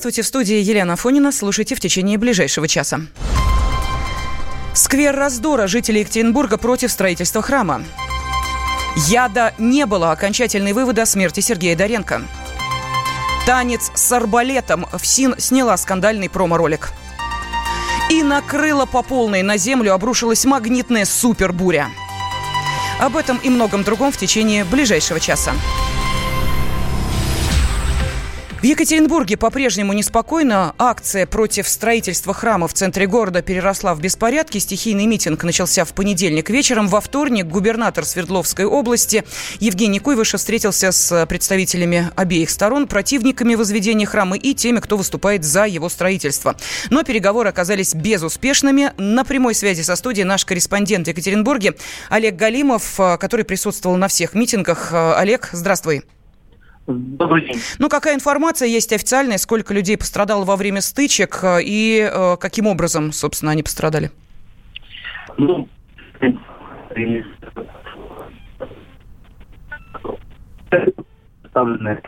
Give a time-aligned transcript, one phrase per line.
[0.00, 1.30] Здравствуйте, в студии Елена Фонина.
[1.30, 3.02] Слушайте в течение ближайшего часа.
[4.72, 7.82] Сквер раздора жителей Екатеринбурга против строительства храма.
[8.96, 10.10] Яда не было.
[10.10, 12.22] Окончательные выводы о смерти Сергея Доренко.
[13.44, 14.86] Танец с арбалетом.
[14.90, 16.92] ФСИН сняла скандальный промо-ролик.
[18.08, 21.90] И накрыла по полной на землю обрушилась магнитная супербуря.
[23.00, 25.52] Об этом и многом другом в течение ближайшего часа.
[28.60, 30.74] В Екатеринбурге по-прежнему неспокойно.
[30.76, 34.58] Акция против строительства храма в центре города переросла в беспорядки.
[34.58, 36.86] Стихийный митинг начался в понедельник вечером.
[36.86, 39.24] Во вторник губернатор Свердловской области
[39.60, 45.64] Евгений Куйвышев встретился с представителями обеих сторон, противниками возведения храма и теми, кто выступает за
[45.64, 46.54] его строительство.
[46.90, 48.92] Но переговоры оказались безуспешными.
[48.98, 51.76] На прямой связи со студией наш корреспондент Екатеринбурге
[52.10, 54.92] Олег Галимов, который присутствовал на всех митингах.
[54.92, 56.02] Олег, здравствуй.
[56.90, 57.60] Добрый день.
[57.78, 59.38] Ну, какая информация есть официальная?
[59.38, 64.10] Сколько людей пострадало во время стычек э, и э, каким образом, собственно, они пострадали?
[65.36, 65.68] Ну,
[71.40, 72.02] представлены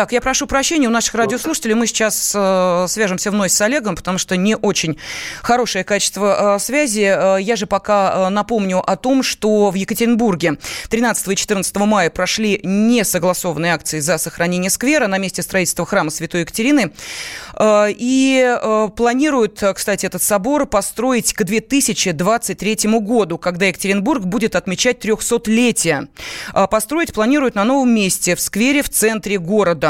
[0.00, 1.74] так, я прошу прощения у наших радиослушателей.
[1.74, 4.96] Мы сейчас э, свяжемся вновь с Олегом, потому что не очень
[5.42, 7.02] хорошее качество э, связи.
[7.02, 10.56] Э, я же пока э, напомню о том, что в Екатеринбурге
[10.88, 16.40] 13 и 14 мая прошли несогласованные акции за сохранение сквера на месте строительства храма Святой
[16.40, 16.92] Екатерины.
[17.58, 25.04] Э, и э, планируют, кстати, этот собор построить к 2023 году, когда Екатеринбург будет отмечать
[25.04, 26.08] 300-летие.
[26.54, 29.89] Э, построить планируют на новом месте в сквере в центре города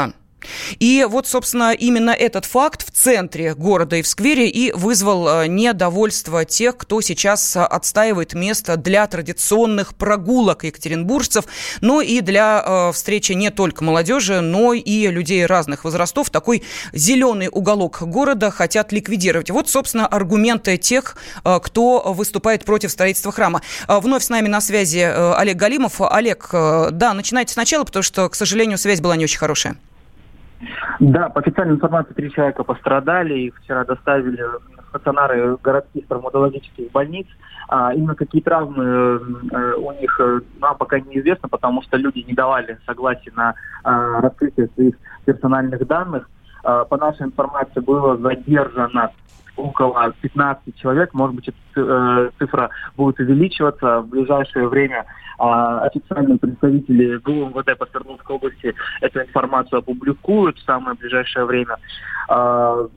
[0.79, 5.47] И вот, собственно, именно этот факт в центре города и в сквере и вызвал э,
[5.47, 11.45] недовольство тех, кто сейчас э, отстаивает место для традиционных прогулок екатеринбуржцев,
[11.81, 16.29] но и для э, встречи не только молодежи, но и людей разных возрастов.
[16.29, 16.63] Такой
[16.93, 19.49] зеленый уголок города хотят ликвидировать.
[19.51, 23.61] Вот, собственно, аргументы тех, кто выступает против строительства храма.
[23.87, 26.01] Вновь с нами на связи Олег Галимов.
[26.01, 29.75] Олег, да, начинайте сначала, потому что, к сожалению, связь была не очень хорошая.
[30.99, 37.27] Да, по официальной информации три человека пострадали, их вчера доставили в стационары городских травматологических больниц.
[37.67, 42.33] А именно какие травмы э, у них э, нам пока неизвестно, потому что люди не
[42.33, 43.51] давали согласия на
[43.83, 44.95] э, раскрытие своих
[45.25, 46.29] персональных данных.
[46.63, 49.11] Э, по нашей информации было задержано
[49.55, 51.13] около 15 человек.
[51.13, 55.05] Может быть, эта э, цифра будет увеличиваться в ближайшее время.
[55.37, 61.77] А официальные представители ГУМВД по Свердловской области эту информацию опубликуют в самое ближайшее время.
[62.29, 62.87] А,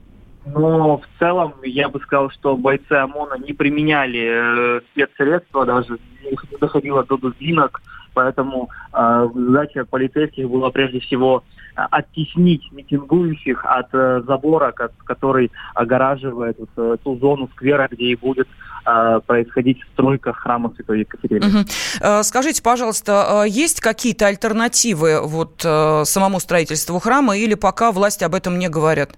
[0.45, 6.37] но в целом я бы сказал, что бойцы ОМОНа не применяли э, спецсредства, даже не
[6.59, 7.81] доходило до дубинок,
[8.15, 11.43] поэтому э, задача полицейских была прежде всего
[11.75, 18.47] оттеснить митингующих от э, забора, который огораживает вот, э, ту зону сквера, где и будет
[18.85, 21.61] э, происходить стройка храма Святой Екатерины.
[21.61, 22.23] Угу.
[22.23, 28.69] Скажите, пожалуйста, есть какие-то альтернативы вот самому строительству храма или пока власти об этом не
[28.69, 29.11] говорят?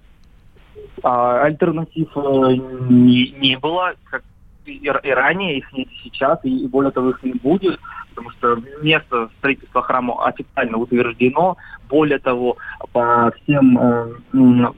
[1.04, 4.24] А, альтернатив не, не было, как
[4.66, 7.78] и, и ранее, их нет сейчас, и, и более того, их не будет
[8.18, 11.56] потому что место строительства храма официально утверждено.
[11.88, 12.56] Более того,
[12.92, 14.72] по всем э,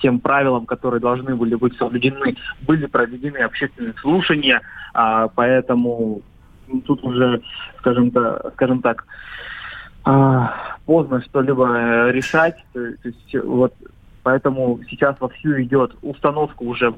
[0.00, 4.62] тем правилам, которые должны были быть соблюдены, были проведены общественные слушания,
[4.94, 6.22] а, поэтому
[6.86, 7.40] тут уже,
[7.78, 9.06] скажем, то, скажем так,
[10.04, 12.56] а, поздно что-либо решать.
[12.72, 13.74] То есть вот
[14.24, 16.94] Поэтому сейчас вовсю идет установка уже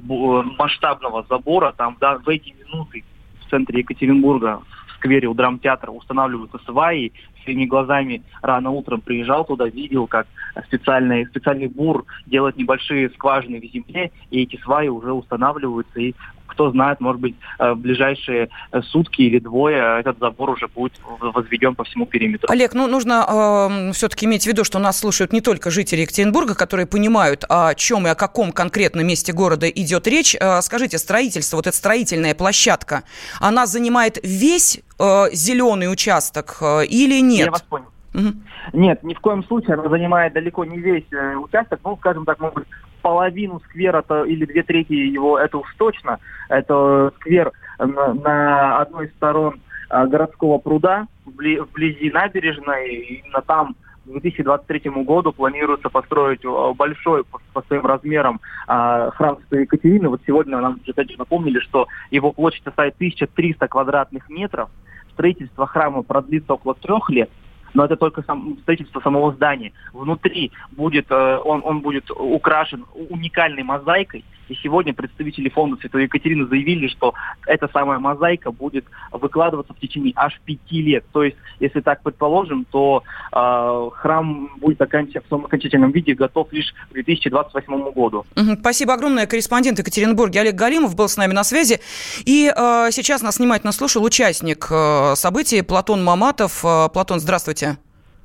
[0.59, 1.73] масштабного забора.
[1.75, 3.03] Там да, в эти минуты
[3.41, 4.61] в центре Екатеринбурга
[5.05, 7.13] сквере у драмтеатра устанавливаются сваи.
[7.43, 10.27] Своими глазами рано утром приезжал туда, видел, как
[10.67, 16.15] специальный, специальный бур делает небольшие скважины в земле, и эти сваи уже устанавливаются, и
[16.47, 20.93] кто знает, может быть, э, в ближайшие э, сутки или двое этот забор уже будет
[21.21, 22.49] возведен по всему периметру.
[22.51, 26.55] Олег, ну нужно э, все-таки иметь в виду, что нас слушают не только жители Екатеринбурга,
[26.55, 30.37] которые понимают, о чем и о каком конкретном месте города идет речь.
[30.39, 33.03] Э, скажите, строительство, вот эта строительная площадка,
[33.41, 37.47] она занимает весь э, зеленый участок э, или нет?
[37.47, 37.87] Я вас понял.
[38.15, 38.29] Угу.
[38.75, 42.39] Нет, ни в коем случае она занимает далеко не весь э, участок, ну, скажем так,
[42.39, 42.69] может быть,
[43.05, 46.21] половину сквера-то или две трети его, это уж точно.
[46.49, 49.61] Это сквер на, на одной из сторон
[49.91, 53.23] а, городского пруда, вблизи набережной.
[53.23, 59.65] Именно там к 2023 году планируется построить а, большой по, своим размерам а, храм Святой
[59.65, 60.09] Екатерины.
[60.09, 64.71] Вот сегодня нам опять напомнили, что его площадь составит 1300 квадратных метров.
[65.13, 67.29] Строительство храма продлится около трех лет.
[67.75, 69.73] Но это только сам, строительство самого здания.
[69.93, 76.47] Внутри будет, э, он, он будет украшен уникальной мозаикой, и сегодня представители фонда Святой Екатерины
[76.47, 77.15] заявили, что
[77.47, 81.05] эта самая мозаика будет выкладываться в течение аж пяти лет.
[81.13, 83.03] То есть, если так предположим, то
[83.33, 88.25] э, храм будет в своем окончательном виде готов лишь к 2028 году.
[88.61, 89.27] Спасибо огромное.
[89.27, 91.81] Корреспондент Екатеринбурге Олег Галимов был с нами на связи.
[92.25, 96.65] И э, сейчас нас внимательно слушал участник э, событий Платон Маматов.
[96.65, 97.79] Э, Платон, здравствуйте.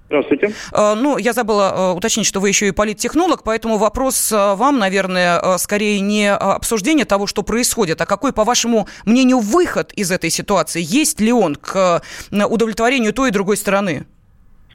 [0.10, 0.50] Здравствуйте.
[0.74, 4.80] Э, ну, я забыла э, уточнить, что вы еще и политтехнолог, поэтому вопрос э, вам,
[4.80, 10.32] наверное, скорее не обсуждение того, что происходит, а какой, по вашему мнению, выход из этой
[10.32, 10.82] ситуации?
[10.84, 12.02] Есть ли он к
[12.32, 14.08] удовлетворению той и другой стороны?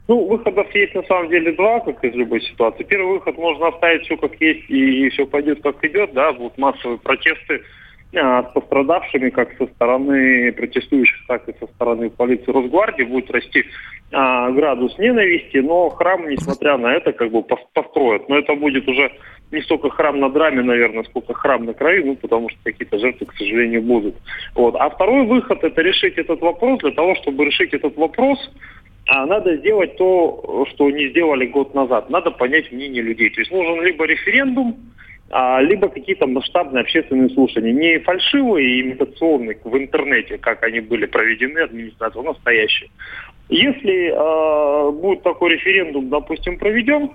[0.06, 2.84] Ну, выходов есть на самом деле два, как из любой ситуации.
[2.84, 6.98] Первый выход можно оставить все как есть и все пойдет как идет, да, будут массовые
[6.98, 7.62] протесты
[8.14, 13.64] с пострадавшими как со стороны протестующих, так и со стороны полиции Росгвардии будет расти
[14.12, 18.28] а, градус ненависти, но храм, несмотря на это, как бы построят.
[18.28, 19.10] Но это будет уже
[19.50, 23.26] не столько храм на драме, наверное, сколько храм на краю, ну, потому что какие-то жертвы,
[23.26, 24.14] к сожалению, будут.
[24.54, 24.76] Вот.
[24.76, 26.80] А второй выход– это решить этот вопрос.
[26.80, 28.38] Для того, чтобы решить этот вопрос,
[29.06, 32.08] а надо сделать то, что не сделали год назад.
[32.10, 33.30] Надо понять мнение людей.
[33.30, 34.76] То есть нужен либо референдум,
[35.30, 37.72] либо какие-то масштабные общественные слушания.
[37.72, 42.90] Не фальшивые и имитационные в интернете, как они были проведены администрацией, а настоящие.
[43.48, 47.10] Если э, будет такой референдум, допустим, проведен,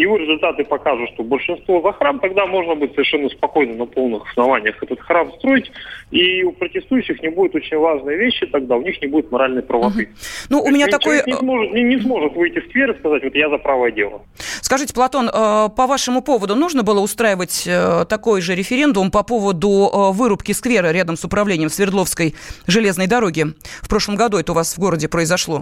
[0.00, 4.82] его результаты покажут, что большинство за храм, тогда можно будет совершенно спокойно на полных основаниях
[4.82, 5.70] этот храм строить,
[6.10, 10.04] и у протестующих не будет очень важной вещи, тогда у них не будет моральной правоты.
[10.04, 10.10] Угу.
[10.50, 11.22] Ну, у меня такой...
[11.26, 14.22] Не сможет, не, не сможет выйти в сквер и сказать, вот я за правое дело.
[14.60, 19.90] Скажите, Платон, э, по вашему поводу нужно было устраивать э, такой же референдум по поводу
[19.92, 22.34] э, вырубки сквера рядом с управлением Свердловской
[22.66, 23.46] железной дороги?
[23.82, 25.58] В прошлом году это у вас в городе произошло.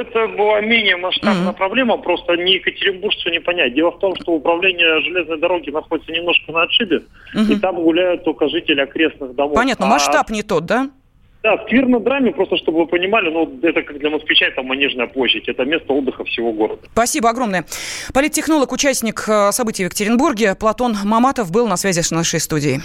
[0.00, 1.56] Это была менее масштабная угу.
[1.56, 3.74] проблема, просто не екатеринбуржцы не понять.
[3.74, 7.02] Дело в том, что управление железной дороги находится немножко на отшибе,
[7.34, 7.52] угу.
[7.52, 9.54] и там гуляют только жители окрестных домов.
[9.54, 9.90] Понятно, а...
[9.90, 10.90] масштаб не тот, да?
[11.42, 15.06] Да, сквер на драме, просто чтобы вы понимали, ну, это как для москвича, это Манежная
[15.06, 16.80] площадь, это место отдыха всего города.
[16.92, 17.66] Спасибо огромное.
[18.14, 22.80] Политтехнолог, участник э, событий в Екатеринбурге Платон Маматов был на связи с нашей студией.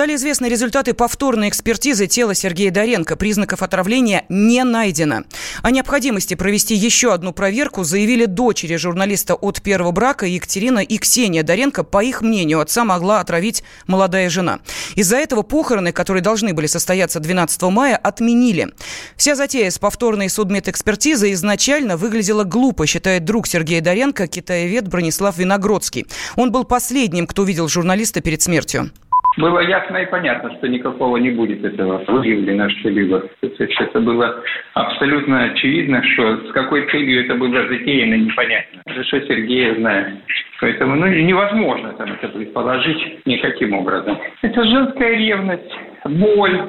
[0.00, 3.16] Стали известны результаты повторной экспертизы тела Сергея Доренко.
[3.16, 5.24] Признаков отравления не найдено.
[5.60, 11.42] О необходимости провести еще одну проверку заявили дочери журналиста от первого брака Екатерина и Ксения
[11.42, 11.84] Доренко.
[11.84, 14.60] По их мнению, отца могла отравить молодая жена.
[14.94, 18.70] Из-за этого похороны, которые должны были состояться 12 мая, отменили.
[19.16, 26.06] Вся затея с повторной судмедэкспертизой изначально выглядела глупо, считает друг Сергея Доренко, китаевед Бронислав Виногродский.
[26.36, 28.90] Он был последним, кто увидел журналиста перед смертью.
[29.36, 33.20] Было ясно и понятно, что никакого не будет этого выявлено что-либо.
[33.40, 34.42] То есть это было
[34.74, 38.82] абсолютно очевидно, что с какой целью это было затеяно, непонятно.
[38.88, 40.14] Хорошо Сергея знает.
[40.60, 44.18] Поэтому ну, невозможно там это предположить никаким образом.
[44.42, 46.60] Это женская ревность, боль,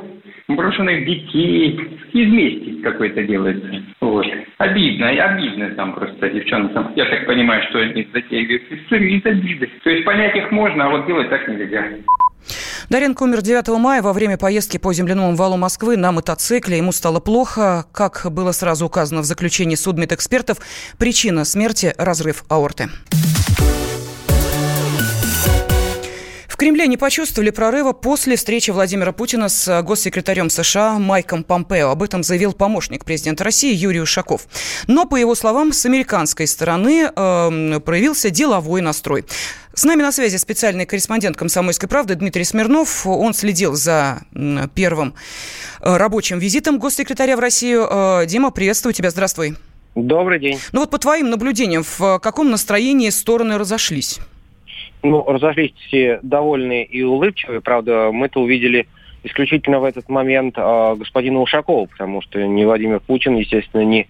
[0.48, 1.80] брошенных детей.
[2.14, 3.84] Из мести какой-то делается.
[4.02, 4.26] Вот.
[4.58, 6.92] Обидно, обидно там просто девчонкам.
[6.96, 9.70] Я так понимаю, что они затеяли историю из обиды.
[9.84, 11.86] То есть понять их можно, а вот делать так нельзя.
[12.90, 16.78] Даренко умер 9 мая во время поездки по земляному валу Москвы на мотоцикле.
[16.78, 17.86] Ему стало плохо.
[17.92, 20.58] Как было сразу указано в заключении судмедэкспертов,
[20.98, 22.90] причина смерти– разрыв аорты.
[26.62, 31.90] Кремле не почувствовали прорыва после встречи Владимира Путина с госсекретарем США Майком Помпео.
[31.90, 34.46] Об этом заявил помощник президента России Юрий Ушаков.
[34.86, 39.26] Но, по его словам, с американской стороны э, проявился деловой настрой.
[39.82, 43.08] С нами на связи специальный корреспондент «Комсомольской правды» Дмитрий Смирнов.
[43.08, 44.20] Он следил за
[44.76, 45.16] первым
[45.82, 47.88] э, рабочим визитом госсекретаря в Россию.
[47.90, 49.10] Э, Дима, приветствую тебя.
[49.10, 49.56] Здравствуй.
[49.96, 50.60] Добрый день.
[50.72, 54.20] Ну вот по твоим наблюдениям, в каком настроении стороны разошлись?
[55.02, 57.62] ну, разошлись все довольные и улыбчивые.
[57.62, 58.86] Правда, мы-то увидели
[59.24, 64.08] исключительно в этот момент э, господина Ушакова, потому что ни Владимир Путин, естественно, ни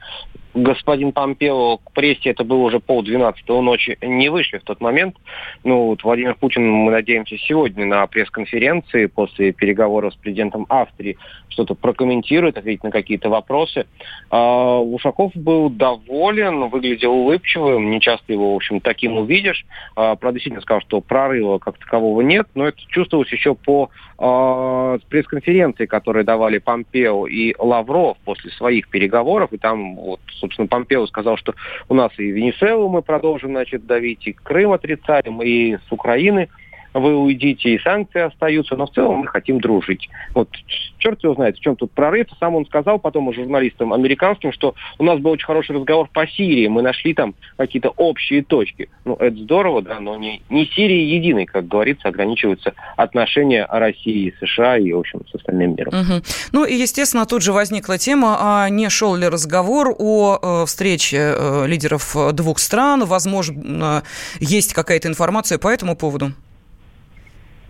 [0.53, 5.15] господин Помпео к прессе, это было уже полдвенадцатого ночи, не вышли в тот момент.
[5.63, 11.17] Ну, вот Владимир Путин, мы надеемся, сегодня на пресс-конференции после переговоров с президентом Австрии
[11.49, 13.85] что-то прокомментирует, ответит на какие-то вопросы.
[14.29, 19.65] А, Ушаков был доволен, выглядел улыбчивым, не часто его, в общем, таким увидишь.
[19.95, 24.97] А, правда, действительно сказал, что прорыва как такового нет, но это чувствовалось еще по а,
[25.09, 31.37] пресс-конференции, которые давали Помпео и Лавров после своих переговоров, и там вот собственно, Помпео сказал,
[31.37, 31.53] что
[31.87, 36.49] у нас и Венесуэлу мы продолжим, значит, давить, и Крым отрицаем, и с Украины
[36.93, 40.09] вы уйдите, и санкции остаются, но в целом мы хотим дружить.
[40.33, 40.49] Вот
[40.97, 42.27] черт его знает, в чем тут прорыв.
[42.39, 46.27] Сам он сказал потом и журналистам американским, что у нас был очень хороший разговор по
[46.27, 48.89] Сирии, мы нашли там какие-то общие точки.
[49.05, 54.77] Ну, это здорово, да, но не, не Сирии единой, как говорится, ограничиваются отношения России, США
[54.77, 55.93] и, в общем, с остальным миром.
[55.93, 56.21] Угу.
[56.51, 61.33] Ну и, естественно, тут же возникла тема, а не шел ли разговор о э, встрече
[61.35, 64.03] э, лидеров двух стран, возможно,
[64.39, 66.31] есть какая-то информация по этому поводу?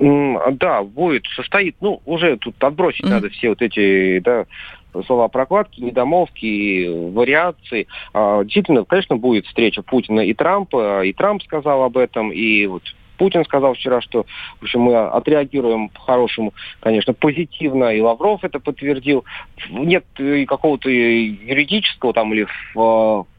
[0.02, 3.10] Да, будет, состоит, ну, уже тут отбросить mm-hmm.
[3.10, 4.46] надо все вот эти, да,
[5.06, 7.88] слова прокладки, недомолвки, вариации.
[8.14, 12.84] А, действительно, конечно, будет встреча Путина и Трампа, и Трамп сказал об этом, и вот
[13.22, 14.26] Путин сказал вчера, что
[14.60, 19.26] в общем, мы отреагируем по-хорошему, конечно, позитивно, и Лавров это подтвердил.
[19.70, 20.06] Нет
[20.48, 22.48] какого-то юридического там или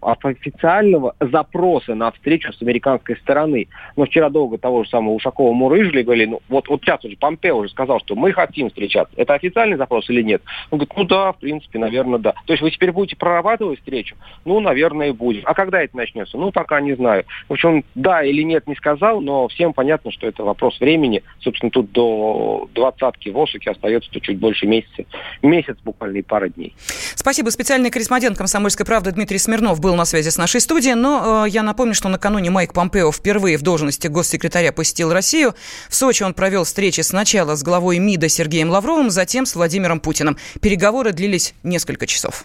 [0.01, 3.67] официального запроса на встречу с американской стороны.
[3.97, 7.57] Но вчера долго того же самого Ушакова мурыжили, говорили, ну вот, вот сейчас уже Помпео
[7.57, 9.13] уже сказал, что мы хотим встречаться.
[9.17, 10.43] Это официальный запрос или нет?
[10.71, 12.35] Он говорит, ну да, в принципе, наверное, да.
[12.47, 14.15] То есть вы теперь будете прорабатывать встречу?
[14.45, 15.43] Ну, наверное, и будем.
[15.45, 16.39] А когда это начнется?
[16.39, 17.25] Ну, пока не знаю.
[17.49, 21.23] В общем, да или нет не сказал, но всем понятно, что это вопрос времени.
[21.41, 25.05] Собственно, тут до двадцатки в Осаке остается чуть больше месяца.
[25.43, 26.75] Месяц буквально и пара дней.
[27.15, 27.51] Спасибо.
[27.51, 31.63] Специальный корреспондент «Комсомольской правды» Дмитрий Смирнов был на связи с нашей студией, но э, я
[31.63, 35.55] напомню, что накануне Майк Помпео впервые в должности госсекретаря посетил Россию.
[35.89, 40.37] В Сочи он провел встречи сначала с главой МИДа Сергеем Лавровым, затем с Владимиром Путиным.
[40.61, 42.45] Переговоры длились несколько часов.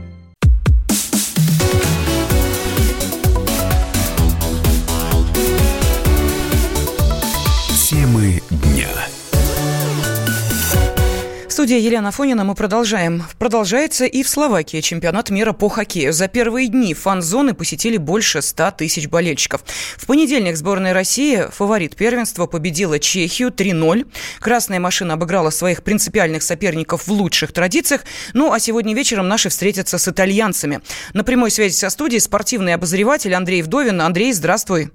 [11.61, 13.21] Студии Елена Фонина мы продолжаем.
[13.37, 16.11] Продолжается и в Словакии чемпионат мира по хоккею.
[16.11, 19.61] За первые дни фан-зоны посетили больше 100 тысяч болельщиков.
[19.95, 24.11] В понедельник сборная России, фаворит первенства, победила Чехию 3-0.
[24.39, 28.05] Красная машина обыграла своих принципиальных соперников в лучших традициях.
[28.33, 30.79] Ну, а сегодня вечером наши встретятся с итальянцами.
[31.13, 34.01] На прямой связи со студией спортивный обозреватель Андрей Вдовин.
[34.01, 34.89] Андрей, здравствуй.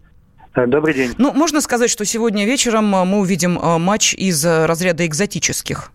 [0.57, 1.15] Добрый день.
[1.17, 5.93] Ну, можно сказать, что сегодня вечером мы увидим э, матч из э, разряда экзотических?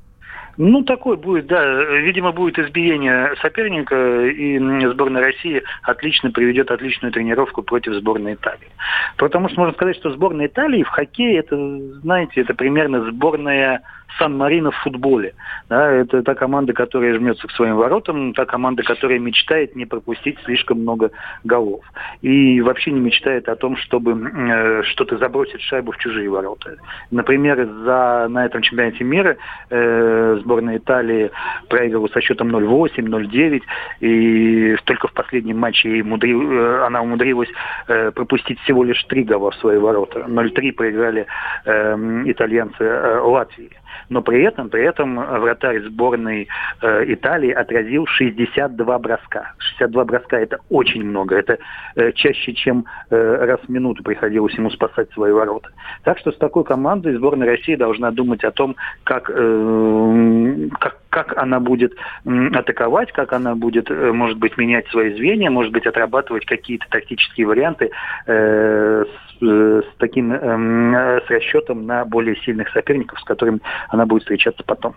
[0.63, 1.65] Ну, такой будет, да.
[2.01, 3.95] Видимо, будет избиение соперника,
[4.27, 4.59] и
[4.91, 8.69] сборная России отлично приведет отличную тренировку против сборной Италии.
[9.17, 11.57] Потому что можно сказать, что сборная Италии в хоккее, это,
[12.03, 13.81] знаете, это примерно сборная
[14.17, 15.33] Сан-Марино в футболе.
[15.69, 20.37] Да, это та команда, которая жмется к своим воротам, та команда, которая мечтает не пропустить
[20.45, 21.11] слишком много
[21.43, 21.81] голов.
[22.21, 26.77] И вообще не мечтает о том, чтобы э, что-то забросить шайбу в чужие ворота.
[27.09, 29.37] Например, за, на этом чемпионате мира
[29.69, 31.31] э, сборная Италии
[31.69, 33.61] проигрывала со счетом 0-8, 0-9,
[34.01, 37.49] и только в последнем матче мудри, э, она умудрилась
[37.87, 40.25] э, пропустить всего лишь три гола в свои ворота.
[40.27, 41.25] 0-3 проиграли
[41.65, 43.71] э, итальянцы э, Латвии
[44.09, 46.47] но при этом, при этом вратарь сборной
[46.81, 49.53] э, Италии отразил 62 броска.
[49.57, 51.57] 62 броска это очень много, это
[51.95, 55.69] э, чаще, чем э, раз в минуту приходилось ему спасать свои ворота.
[56.03, 61.37] Так что с такой командой сборная России должна думать о том, как, э, как, как
[61.37, 61.93] она будет
[62.25, 67.47] атаковать, как она будет, э, может быть, менять свои звенья, может быть, отрабатывать какие-то тактические
[67.47, 67.91] варианты
[68.27, 69.05] э,
[69.41, 74.23] с, э, с таким э, с расчетом на более сильных соперников, с которыми она будет
[74.23, 74.95] встречаться потом.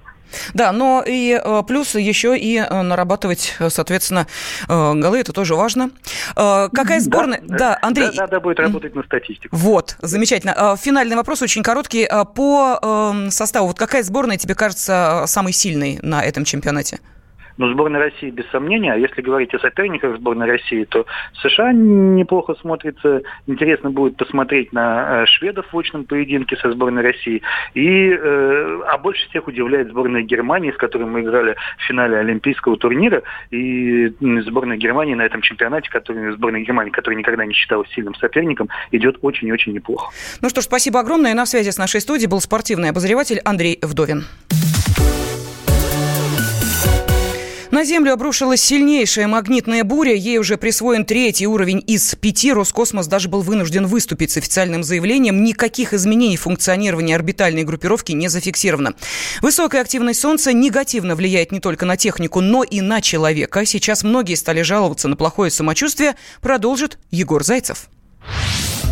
[0.52, 4.26] Да, но и э, плюс еще и нарабатывать, соответственно,
[4.68, 5.90] голы, это тоже важно.
[6.34, 7.40] Какая сборная...
[7.42, 8.08] Да, да Андрей...
[8.14, 9.54] Да, надо будет работать на статистику.
[9.54, 10.76] Вот, замечательно.
[10.76, 12.08] Финальный вопрос очень короткий.
[12.34, 16.98] По эм, составу, вот какая сборная тебе кажется самой сильной на этом чемпионате?
[17.56, 21.06] Но сборная России без сомнения, а если говорить о соперниках сборной России, то
[21.42, 23.22] США неплохо смотрится.
[23.46, 27.42] Интересно будет посмотреть на э, шведов в очном поединке со сборной России.
[27.74, 32.76] И, э, а больше всех удивляет сборная Германии, с которой мы играли в финале Олимпийского
[32.76, 33.22] турнира.
[33.50, 38.68] И сборная Германии на этом чемпионате, который, сборная Германии, которая никогда не считалась сильным соперником,
[38.90, 40.12] идет очень-очень неплохо.
[40.40, 41.34] Ну что ж, спасибо огромное.
[41.34, 44.24] На связи с нашей студией был спортивный обозреватель Андрей Вдовин.
[47.74, 50.14] На Землю обрушилась сильнейшая магнитная буря.
[50.14, 52.52] Ей уже присвоен третий уровень из пяти.
[52.52, 55.42] Роскосмос даже был вынужден выступить с официальным заявлением.
[55.42, 58.94] Никаких изменений функционирования орбитальной группировки не зафиксировано.
[59.42, 63.66] Высокая активность Солнца негативно влияет не только на технику, но и на человека.
[63.66, 66.14] Сейчас многие стали жаловаться на плохое самочувствие.
[66.40, 67.88] Продолжит Егор Зайцев.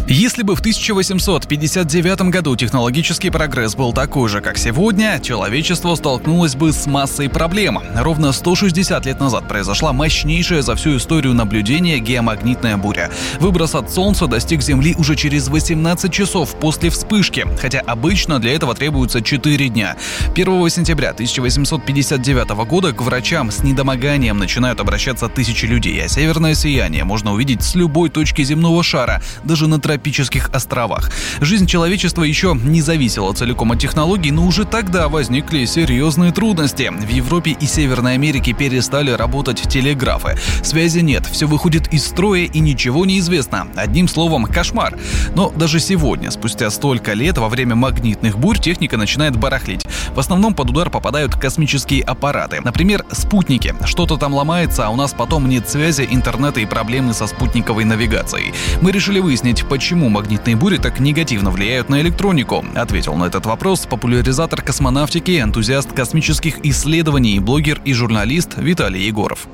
[0.08, 6.72] Если бы в 1859 году технологический прогресс был такой же, как сегодня, человечество столкнулось бы
[6.72, 7.78] с массой проблем.
[7.94, 13.10] Ровно 160 лет назад произошла мощнейшая за всю историю наблюдения геомагнитная буря.
[13.38, 18.74] Выброс от Солнца достиг Земли уже через 18 часов после вспышки, хотя обычно для этого
[18.74, 19.96] требуется 4 дня.
[20.34, 27.04] 1 сентября 1859 года к врачам с недомоганием начинают обращаться тысячи людей, а северное сияние
[27.04, 31.10] можно увидеть с любой точки земного шара, даже на тропических островах.
[31.40, 36.90] Жизнь человечества еще не зависела целиком от технологий, но уже тогда возникли серьезные трудности.
[36.90, 40.38] В Европе и Северной Америке перестали работать телеграфы.
[40.62, 43.68] Связи нет, все выходит из строя и ничего не известно.
[43.76, 44.96] Одним словом, кошмар.
[45.34, 49.84] Но даже сегодня, спустя столько лет, во время магнитных бурь техника начинает барахлить.
[50.14, 52.60] В основном под удар попадают космические аппараты.
[52.62, 53.74] Например, спутники.
[53.84, 58.54] Что-то там ломается, а у нас потом нет связи, интернета и проблемы со спутниковой навигацией.
[58.80, 62.64] Мы решили выяснить, почему почему магнитные бури так негативно влияют на электронику?
[62.76, 69.48] Ответил на этот вопрос популяризатор космонавтики, энтузиаст космических исследований, блогер и журналист Виталий Егоров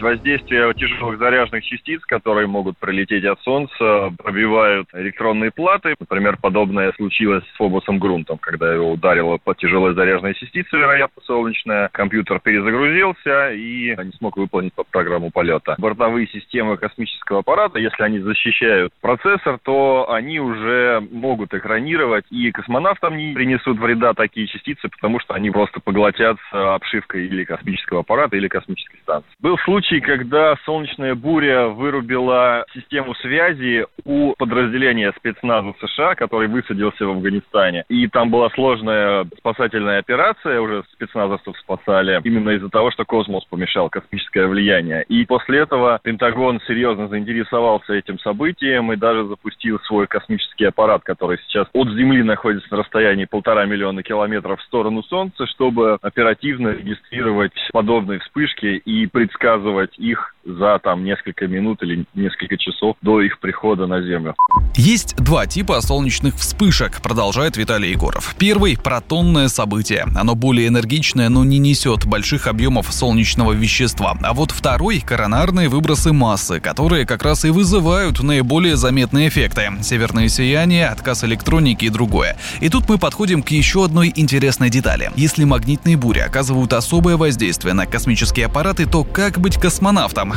[0.00, 5.94] воздействие тяжелых заряженных частиц, которые могут пролететь от Солнца, пробивают электронные платы.
[5.98, 11.88] Например, подобное случилось с Фобосом Грунтом, когда его ударила по тяжелой заряженной частице, вероятно, солнечная.
[11.92, 15.76] Компьютер перезагрузился и не смог выполнить программу полета.
[15.78, 23.16] Бортовые системы космического аппарата, если они защищают процессор, то они уже могут экранировать, и космонавтам
[23.16, 28.48] не принесут вреда такие частицы, потому что они просто поглотятся обшивкой или космического аппарата, или
[28.48, 29.30] космической станции.
[29.40, 37.06] Был случай случай, когда солнечная буря вырубила систему связи у подразделения спецназа США, который высадился
[37.06, 37.84] в Афганистане.
[37.88, 43.88] И там была сложная спасательная операция, уже спецназовцев спасали, именно из-за того, что космос помешал,
[43.88, 45.04] космическое влияние.
[45.08, 51.38] И после этого Пентагон серьезно заинтересовался этим событием и даже запустил свой космический аппарат, который
[51.46, 57.52] сейчас от Земли находится на расстоянии полтора миллиона километров в сторону Солнца, чтобы оперативно регистрировать
[57.72, 63.40] подобные вспышки и предсказывать сделать их за там несколько минут или несколько часов до их
[63.40, 64.34] прихода на Землю.
[64.76, 68.34] Есть два типа солнечных вспышек, продолжает Виталий Егоров.
[68.38, 70.06] Первый– протонное событие.
[70.14, 74.16] Оно более энергичное, но не несет больших объемов солнечного вещества.
[74.22, 79.72] А вот второй– коронарные выбросы массы, которые как раз и вызывают наиболее заметные эффекты.
[79.82, 82.36] Северное сияние, отказ электроники и другое.
[82.60, 85.10] И тут мы подходим к еще одной интересной детали.
[85.16, 89.58] Если магнитные бури оказывают особое воздействие на космические аппараты, то как быть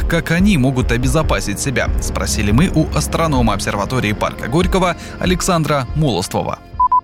[0.07, 1.87] Как они могут обезопасить себя?
[2.01, 6.59] Спросили мы у астронома обсерватории парка Горького Александра Молоствова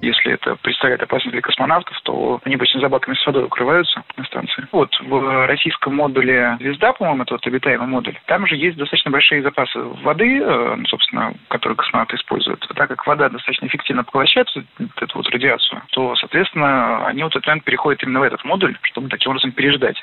[0.05, 4.23] если это представляет опасность для космонавтов, то они обычно за баками с водой укрываются на
[4.25, 4.67] станции.
[4.71, 9.41] Вот в российском модуле «Звезда», по-моему, это вот обитаемый модуль, там же есть достаточно большие
[9.41, 12.65] запасы воды, э, собственно, которые космонавты используют.
[12.69, 14.65] А так как вода достаточно эффективно поглощает вот
[15.01, 19.09] эту вот радиацию, то, соответственно, они вот этот момент переходят именно в этот модуль, чтобы
[19.09, 20.01] таким образом переждать.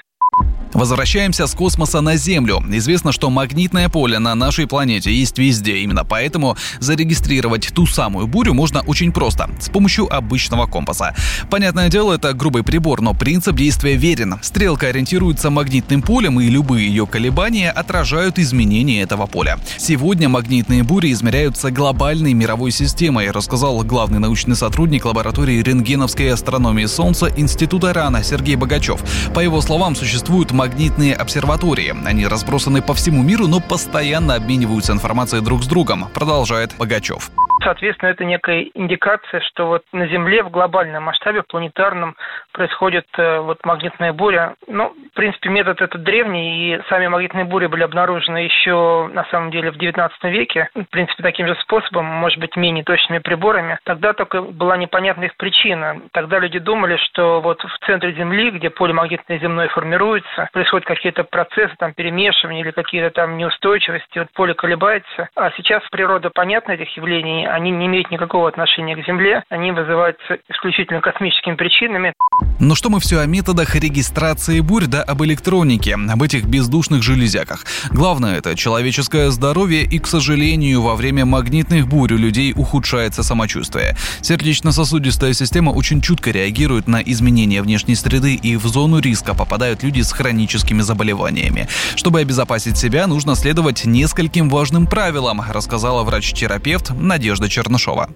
[0.74, 2.62] Возвращаемся с космоса на Землю.
[2.70, 5.78] Известно, что магнитное поле на нашей планете есть везде.
[5.78, 11.14] Именно поэтому зарегистрировать ту самую бурю можно очень просто, с помощью обычного компаса.
[11.50, 14.38] Понятное дело, это грубый прибор, но принцип действия верен.
[14.42, 19.58] Стрелка ориентируется магнитным полем, и любые ее колебания отражают изменения этого поля.
[19.76, 27.26] Сегодня магнитные бури измеряются глобальной мировой системой, рассказал главный научный сотрудник лаборатории рентгеновской астрономии Солнца
[27.36, 29.00] Института РАНа Сергей Богачев.
[29.34, 31.92] По его словам, существуют магнитные обсерватории.
[32.06, 37.32] Они разбросаны по всему миру, но постоянно обмениваются информацией друг с другом, продолжает Богачев.
[37.62, 42.16] Соответственно, это некая индикация, что вот на Земле в глобальном масштабе, планетарном,
[42.52, 44.54] происходит э, вот магнитная буря.
[44.66, 49.50] Ну, в принципе, метод этот древний, и сами магнитные бури были обнаружены еще, на самом
[49.50, 50.68] деле, в XIX веке.
[50.74, 53.78] В принципе, таким же способом, может быть, менее точными приборами.
[53.84, 56.00] Тогда только была непонятна их причина.
[56.12, 61.24] Тогда люди думали, что вот в центре Земли, где поле магнитное земное формируется, происходят какие-то
[61.24, 65.28] процессы, там, перемешивания или какие-то там неустойчивости, вот поле колебается.
[65.36, 70.38] А сейчас природа понятна этих явлений, они, не имеют никакого отношения к Земле, они вызываются
[70.48, 72.12] исключительно космическими причинами.
[72.60, 77.64] Но что мы все о методах регистрации бурь, да об электронике, об этих бездушных железяках.
[77.90, 83.96] Главное это человеческое здоровье и, к сожалению, во время магнитных бурь у людей ухудшается самочувствие.
[84.20, 90.00] Сердечно-сосудистая система очень чутко реагирует на изменения внешней среды и в зону риска попадают люди
[90.00, 91.66] с хроническими заболеваниями.
[91.96, 98.08] Чтобы обезопасить себя, нужно следовать нескольким важным правилам, рассказала врач-терапевт Надежда Чернышова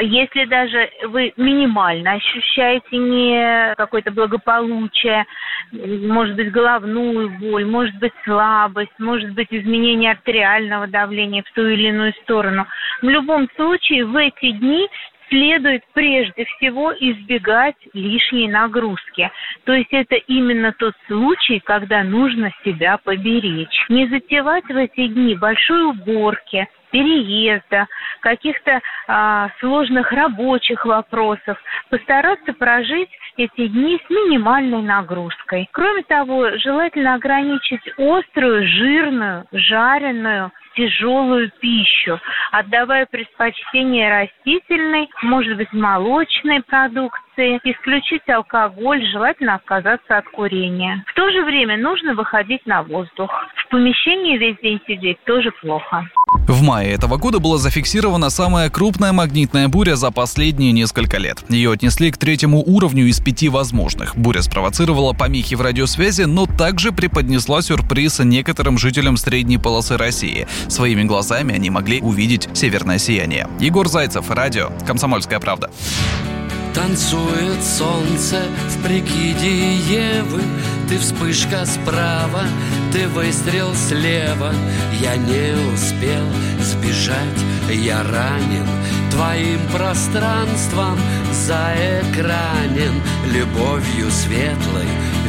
[0.00, 5.24] если даже вы минимально ощущаете не какое-то благополучие,
[5.72, 11.88] может быть головную боль, может быть слабость, может быть изменение артериального давления в ту или
[11.88, 12.66] иную сторону.
[13.02, 14.88] В любом случае в эти дни
[15.28, 19.30] следует прежде всего избегать лишней нагрузки.
[19.64, 23.86] То есть это именно тот случай, когда нужно себя поберечь.
[23.88, 27.86] Не затевать в эти дни большой уборки, переезда,
[28.20, 31.58] каких-то а, сложных рабочих вопросов,
[31.90, 35.68] постараться прожить эти дни с минимальной нагрузкой.
[35.72, 42.18] Кроме того, желательно ограничить острую, жирную, жареную, тяжелую пищу,
[42.52, 51.04] отдавая предпочтение растительной, может быть, молочной продукции, исключить алкоголь, желательно отказаться от курения.
[51.06, 53.30] В то же время нужно выходить на воздух.
[53.56, 56.06] В помещении весь день сидеть тоже плохо.
[56.48, 61.44] В мае этого года была зафиксирована самая крупная магнитная буря за последние несколько лет.
[61.48, 64.16] Ее отнесли к третьему уровню из пяти возможных.
[64.16, 70.48] Буря спровоцировала помехи в радиосвязи, но также преподнесла сюрприз некоторым жителям средней полосы России.
[70.68, 73.48] Своими глазами они могли увидеть северное сияние.
[73.60, 75.70] Егор Зайцев, радио «Комсомольская правда».
[76.76, 80.42] Танцует солнце в прикиде Евы
[80.90, 82.42] Ты вспышка справа,
[82.92, 84.52] ты выстрел слева.
[85.00, 86.26] Я не успел
[86.60, 87.16] сбежать,
[87.70, 88.66] я ранен.
[89.10, 90.98] Твоим пространством
[91.32, 94.84] заэкранен Любовью светлой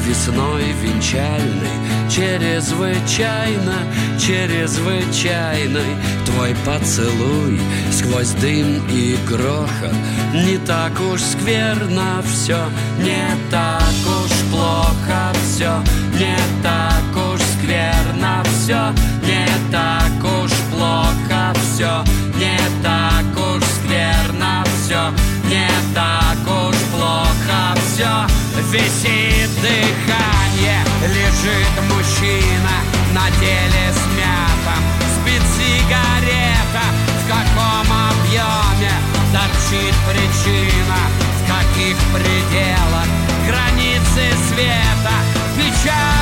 [0.07, 1.77] весной венчальной
[2.09, 3.75] Чрезвычайно,
[4.19, 5.95] чрезвычайной.
[6.25, 7.59] Твой поцелуй
[7.91, 9.93] сквозь дым и грохот
[10.33, 12.59] Не так уж скверно все,
[12.99, 13.81] не так
[14.23, 15.83] уж плохо все
[16.17, 18.93] Не так уж скверно все,
[19.23, 22.03] не так уж плохо все
[22.35, 25.11] Не так уж скверно все,
[25.49, 27.26] не так уж плохо
[27.75, 28.27] все
[28.71, 32.75] Висит дыхание, лежит мужчина
[33.13, 34.83] на теле смятом
[35.15, 36.85] Спит сигарета,
[37.21, 38.91] в каком объеме
[39.31, 40.99] торчит причина
[41.37, 43.07] В каких пределах?
[43.47, 45.13] Границы света
[45.55, 46.16] Печали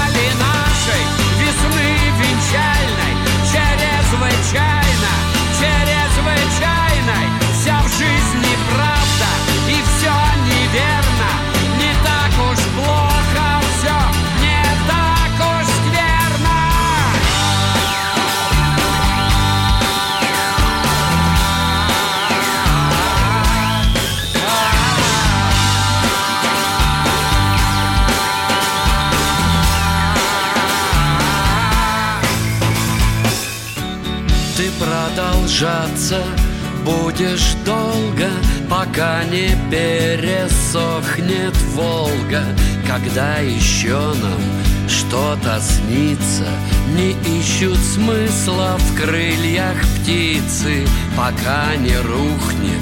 [37.15, 38.29] будешь долго,
[38.69, 42.43] пока не пересохнет Волга,
[42.85, 44.41] когда еще нам
[44.87, 46.47] что-то снится,
[46.95, 52.81] не ищут смысла в крыльях птицы, пока не рухнет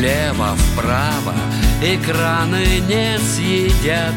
[0.00, 1.34] лево-вправо,
[1.82, 4.14] экраны не съедят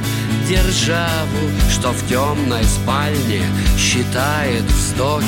[0.47, 3.43] державу, что в темной спальне
[3.77, 5.25] считает вздохи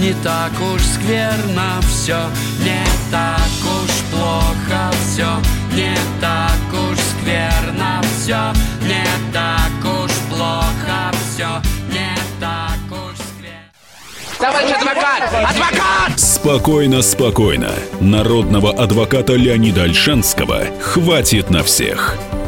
[0.00, 2.18] не так уж скверно все,
[2.60, 5.26] не так уж плохо все,
[5.74, 8.52] не так уж скверно все,
[8.82, 11.48] не так уж плохо все,
[11.88, 14.38] не так уж скверно.
[14.38, 15.22] Товарищ адвокат!
[15.50, 16.20] Адвокат!
[16.20, 17.70] Спокойно, спокойно.
[18.00, 22.18] Народного адвоката Леонида Альшанского хватит на всех.